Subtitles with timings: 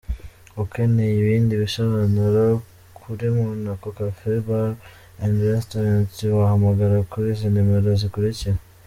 [0.63, 2.43] Ukeneye ibindi bisobanuro
[2.99, 4.69] kuri Monaco Cafe, Bar
[5.23, 8.57] and Restaurant wahamagara kuri izi nimero zikurikira:.